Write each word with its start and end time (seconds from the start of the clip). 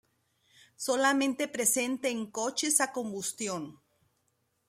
Solamente 0.77 1.47
presente 1.47 2.09
en 2.09 2.25
coches 2.31 2.81
a 2.81 2.91
combustión. 2.91 3.79